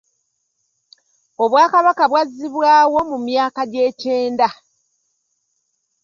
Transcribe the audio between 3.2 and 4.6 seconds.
myaka gy'ekyenda.